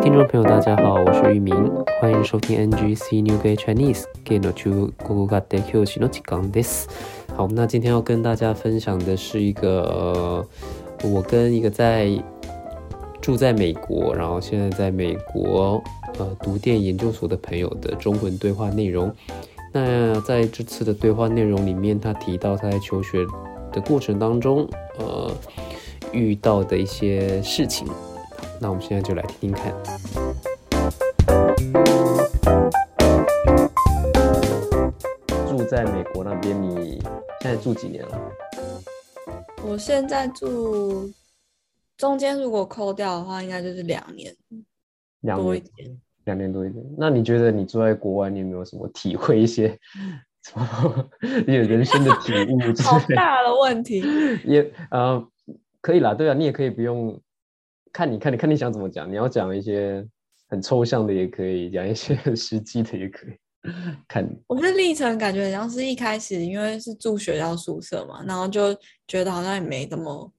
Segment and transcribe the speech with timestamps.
[0.00, 1.54] 听众朋友，大家好，我是玉明，
[2.00, 6.86] 欢迎收听 NGC New Gay Chinese Gay no Chu Gogo de Q の時間です。
[7.36, 10.46] 好，那今天要跟大家分享的是一个、呃、
[11.08, 12.10] 我跟一个在
[13.20, 15.82] 住在美国，然后现在在美国
[16.18, 19.12] 呃读电研究所的朋友的中文对话内容。
[19.72, 23.26] 那在这次的对话内容里面，他提到他在求学
[23.72, 24.68] 的过程当中，
[24.98, 25.30] 呃，
[26.12, 27.86] 遇到的一些事情。
[28.63, 29.73] 那我们现在就来听听看。
[35.47, 37.01] 住在美国那边，你
[37.41, 38.31] 现在住几年了？
[39.65, 41.11] 我现在住
[41.97, 44.31] 中间，如果扣掉的话，应该就是两年
[45.21, 46.01] 两多一年，点。
[46.25, 46.85] 两年多一点。
[46.95, 49.75] 那你觉得你住在国外，你有没有什么体会一些
[50.45, 51.09] 什么
[51.47, 53.15] 人生的体悟之好类的？
[53.15, 54.03] 大的问题，
[54.45, 55.27] 也呃，
[55.81, 57.19] 可以啦，对啊，你也可以不用
[57.93, 60.05] 看你看你看你想怎么讲，你要讲一些
[60.47, 63.33] 很抽象的也可以，讲一些 很实际的也可以，
[64.07, 64.37] 看你。
[64.47, 68.75] 我是历程感觉好像是一开始因为是住学校宿舍嘛，然后就
[69.07, 70.31] 觉得好像也没那么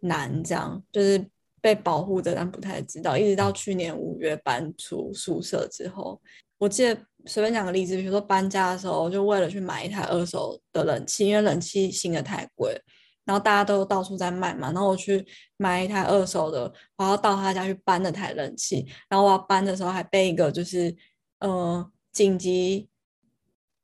[0.00, 1.24] 难，这样就是
[1.60, 6.20] 被保护着，但不太知道，一直到去年五月搬出宿舍之后，
[6.58, 12.78] 我记得随便讲个例子，比如说搬家的时候，就为了去买一台二手的冷气，因为冷气新的太贵，
[13.24, 20.94] 然后大家都到处在卖嘛，然后我去买一台二手的，我要到他家去搬那台冷气，然后我要搬的时候还背一个就是
[21.40, 22.88] 呃紧急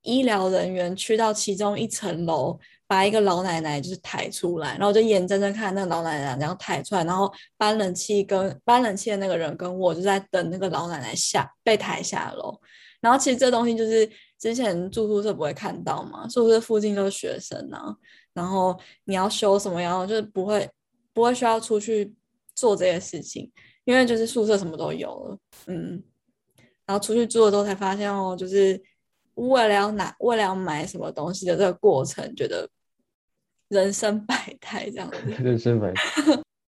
[0.03, 12.59] 医疗人员去到其中一层楼，把一个老奶奶就是抬出来，然后我就眼睁睁看那个老奶奶这样抬出来，然后搬冷气跟搬冷气的那个人跟我就在等那个老奶奶下被抬下楼，
[13.01, 17.95] 然后其实这东西就是之前住宿舍不会看到嘛，宿舍附近都是学生啊，
[18.33, 20.69] 然后你要修什么然后，就是不会
[21.12, 22.14] 不会需要出去
[22.55, 23.50] 做这些事情，
[23.84, 26.03] 因为就是宿舍什么都有了，嗯，
[26.87, 28.81] 然后出去住了之后才发现哦，就是
[29.34, 32.69] 为了要拿为了要买什么东西的这个过程，觉得
[33.69, 35.19] 人生百态这样子。
[35.43, 36.03] 人生百态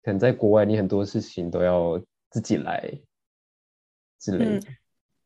[0.03, 2.91] 可能在国外，你很多事情都要自己来
[4.19, 4.67] 之类嗯的。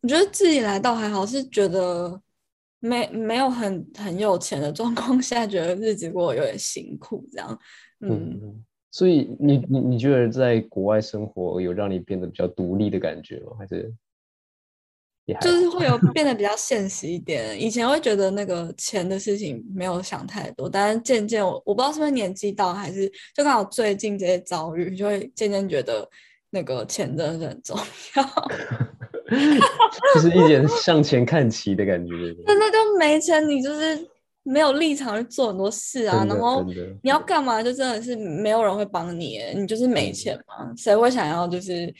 [0.01, 2.21] 我觉得自己来倒还好，是觉得
[2.79, 7.59] 没没有很很有钱的状况下，觉得日子过得有点辛苦这样。
[8.01, 13.57] 嗯，嗯，所以你你你觉得在国外生活有让你变得比较独立的感觉吗？
[13.57, 13.93] 还是
[15.41, 17.61] 就是会有 变得比较现实一点。
[17.61, 26.09] 以前会觉得那个钱的事情没有想太多，但是渐渐我我不知道是不是年纪到，还是就刚好最近这些遭遇，就会渐渐觉得
[26.49, 27.77] 那个钱真的是很重
[28.15, 28.47] 要。
[30.15, 32.11] 就是一点向前看齐的感觉，
[32.45, 34.07] 真的就没钱，你就是
[34.43, 36.63] 没有立场去做很多事啊，然后
[37.03, 41.93] 你要干嘛，就真的是没有人会帮你，你就是没钱嘛，谁会想要就是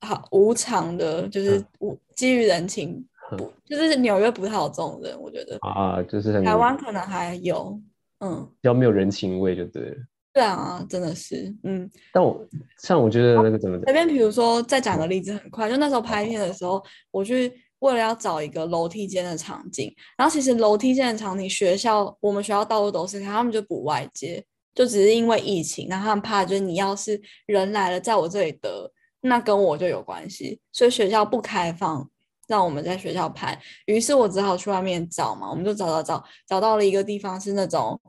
[0.00, 3.06] 好无偿的，就是嗯无基于人情，
[3.38, 7.80] 不就是纽约不太有这种人，我觉得啊，就是很台湾可能还有，
[8.18, 9.96] 嗯，比较没有人情味就对了。
[10.32, 12.46] 对啊，真的是，嗯，但我
[12.78, 16.80] 像我觉得那个怎么讲，随便比如说再讲个例子，很快，就那时候拍片的时候，
[17.10, 28.88] 我去为了要找一个楼梯间的场景，然后其实楼梯间的场景，学校我们学校到处都是开，他们就不外接，就只是因为疫情，然后他们怕就是你要是人来了，在我这里得，
[29.22, 32.08] 那跟我就有关系，所以学校不开放
[32.46, 38.00] 让我们在学校拍，于是我只好去外面找嘛，我们就找找找，找到了一个地方是那种。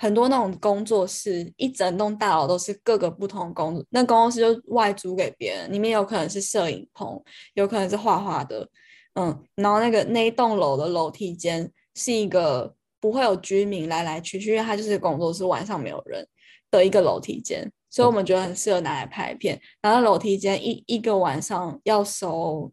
[0.00, 7.20] 很多那种工作室，一整栋大楼都是各个不同的工作，那工作室就外租给别人，里面有可能是摄影棚，
[7.54, 8.68] 有可能是画画的，
[9.14, 16.24] 嗯，然后那个那一栋楼的楼梯间是一个不会有居民来来去去，因为它就是工作室，晚上没有人
[16.70, 19.60] 的一个楼梯间，所以我们觉得很适合拿来拍片。
[19.82, 22.70] 然后楼梯间一一个晚上要收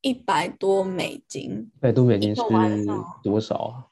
[0.00, 2.42] 一百多美金，一百多美金是
[3.22, 3.84] 多少啊？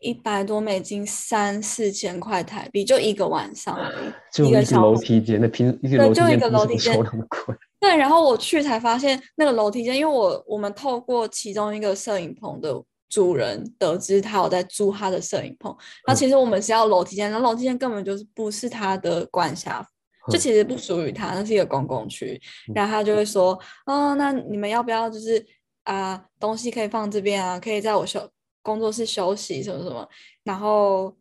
[0.00, 7.54] 一百多美金，三四千块台币，就一个晚上而已，就一个小楼梯间，那平一个楼梯对就一个楼梯间收那么贵？
[7.80, 12.74] 对，然后我去才发现那个楼梯间，因为我我们透过其中一个摄影棚的
[13.08, 15.74] 主人得知他有在租他的摄影棚，
[16.06, 16.16] 那嗯。
[16.16, 19.80] 其实我们是要楼梯间，然后楼梯间根本就是不是他的管辖，
[20.28, 20.38] 就嗯。
[20.38, 22.40] 其实不属于他，那是一个公共区，
[22.74, 25.44] 然后他就会说，哦，那你们要不要就是
[25.84, 28.28] 啊、东西可以放这边啊，可以在我休
[28.66, 30.08] 工作室休息什么什么，
[30.42, 31.14] 然后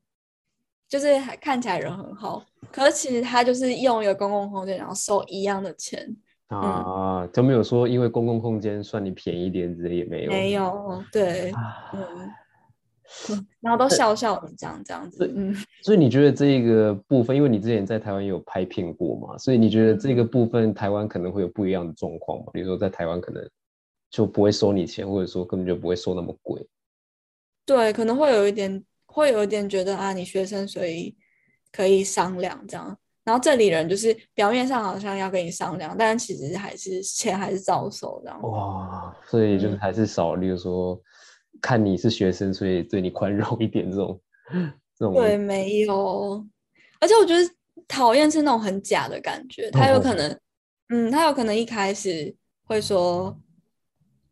[0.89, 6.17] 就是还看起来人很好，可是其实他就是用一个公共空间，然后收一样的钱。
[6.47, 10.31] 啊，都没有说因为公共空间算你便宜点之类也没有。
[10.31, 15.31] 没有，对，啊，嗯，然后都笑笑的这样这样子。
[15.35, 22.45] 嗯，所以你觉得这个部分，因为你之前在台湾也有拍片过嘛，所以你觉得这个部分台湾可能会有不一样的状况嘛？
[22.53, 23.47] 比如说在台湾可能
[24.11, 26.65] 就不会收你钱，或者说根本就不会收那么贵。
[27.65, 31.15] 对，可能会有一点，会有一点觉得啊，你学生所以
[31.71, 32.95] 可以商量这样。
[33.23, 38.39] 然后这里人就是表面上好像要跟你商量，但其实还是钱还是照收这样。
[38.43, 41.01] 哇，所以就是还是少，例如说
[41.59, 44.21] 看你是学生，所以对你宽容一点这种
[44.95, 45.15] 这种。
[45.15, 46.45] 对，没有。
[46.99, 47.43] 而且我觉得
[47.87, 50.39] 讨厌是那种很假的感觉，他有可能，
[50.89, 53.35] 嗯，他有可能一开始会说。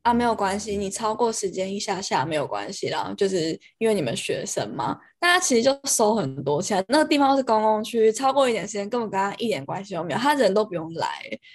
[0.03, 11.07] 啊，没有关系，你超过时间一下下没有关系啦，就是因为你们学生嘛，大家其实就收很多钱，那个地方是公共区，超过一点时间根本跟他一点关系都没有，他人都不用来，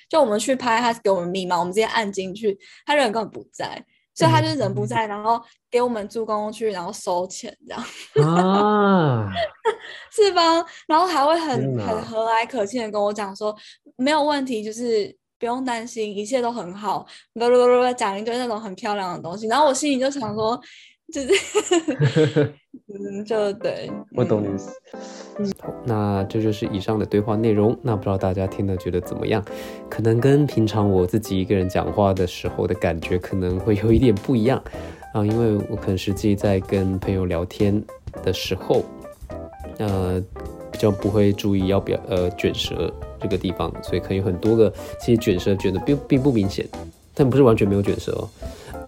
[0.09, 3.85] 就我们去拍，他给我们密码，我们直接按进去，他人根本不在，
[4.15, 5.39] 所以他就是人不在，然后
[5.71, 7.85] 给我们住公共区，然后收钱这样，
[8.35, 9.29] 啊，
[10.11, 10.65] 是吧？
[10.87, 13.55] 然后还会很很和蔼可亲的跟我讲说，
[13.97, 15.15] 没有问题，就是。
[15.38, 17.06] 不用担心，一切都很好。
[17.35, 20.61] 咯咯咯咯，讲一堆那种很漂亮的东西，然后我心里就想说，
[21.12, 22.55] 就是，
[22.88, 24.70] 嗯，就对，我懂你意思。
[25.38, 25.52] 嗯，
[25.85, 27.79] 那这就是以上的对话内容。
[27.82, 29.44] 那不知道大家听了觉得怎么样？
[29.88, 34.62] 可能跟平常我自己一个人讲话的时候的感觉可能会有一点不一样
[35.14, 37.82] 啊，因为我可能实际在跟朋友聊天
[38.23, 38.84] 的时候，
[39.79, 40.20] 呃，
[40.73, 42.93] 比较不会注意要表呃卷舌。
[43.20, 46.67] 这个地方，所以可以有很多个，其实卷舌卷的并并不明显，
[47.15, 48.29] 但不是完全没有卷舌哦。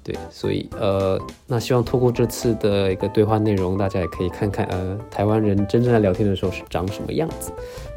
[0.02, 7.52] 对，所以呃，那希望透过这次的一个对话内容，大家也可以看看呃，台湾人真正在聊天的时候是长什么样子。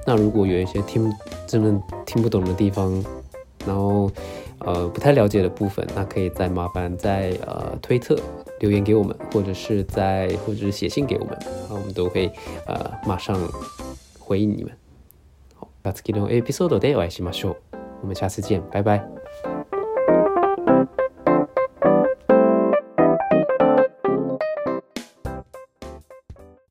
[0.05, 1.09] 那如果有一些听
[1.47, 2.91] 真的听不懂的地方，
[3.65, 4.11] 然后
[4.59, 8.19] 呃不太了解的部分，那可以再麻烦在呃推特
[8.59, 12.29] 留言给我们，或者是在或者是写信给我们，啊我们都会
[12.67, 13.39] 呃马上
[14.19, 14.73] 回应你们。
[15.91, 17.77] 次のエピソードでお会いしましょう。
[18.03, 19.22] 我们下次见，拜拜。